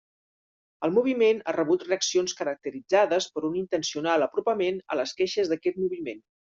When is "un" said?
3.53-3.61